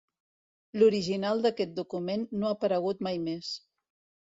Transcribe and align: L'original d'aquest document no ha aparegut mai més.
L'original 0.81 1.43
d'aquest 1.47 1.77
document 1.81 2.25
no 2.39 2.49
ha 2.51 2.57
aparegut 2.59 3.07
mai 3.11 3.23
més. 3.29 3.55